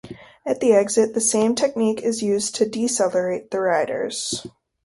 At 0.47 0.61
the 0.61 0.73
exit, 0.73 1.13
the 1.13 1.21
same 1.21 1.53
technique 1.53 2.01
is 2.01 2.23
used 2.23 2.55
to 2.55 2.65
decelerate 2.67 3.51
the 3.51 3.59
riders. 3.59 4.47